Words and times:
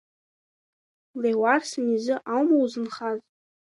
Леуарсан 1.21 1.85
изы 1.95 2.15
аума 2.33 2.55
узынхаз? 2.63 3.19